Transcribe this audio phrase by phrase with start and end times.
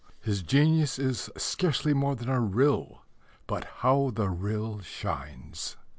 [0.19, 3.03] His genius is scarcely more than a rill.
[3.45, 5.77] But how the rill shines!